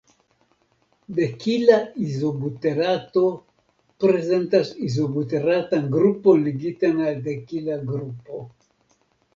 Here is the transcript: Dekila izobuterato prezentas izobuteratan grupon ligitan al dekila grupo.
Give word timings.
Dekila 1.17 1.75
izobuterato 2.05 3.23
prezentas 4.05 4.73
izobuteratan 4.89 5.87
grupon 5.99 6.43
ligitan 6.51 7.07
al 7.11 7.23
dekila 7.31 7.83
grupo. 7.95 8.45